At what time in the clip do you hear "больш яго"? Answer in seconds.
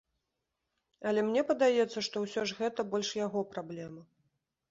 2.93-3.39